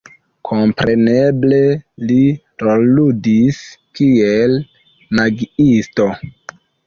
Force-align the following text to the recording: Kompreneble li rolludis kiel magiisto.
Kompreneble 0.49 1.59
li 2.11 2.17
rolludis 2.63 3.61
kiel 3.99 4.57
magiisto. 5.19 6.09